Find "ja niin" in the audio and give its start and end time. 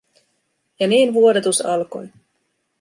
0.79-1.13